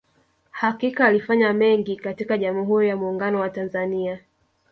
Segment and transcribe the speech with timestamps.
[0.51, 4.19] Hakika alifanya mengi katika Jamuhuri ya Muuungano wa Tanzania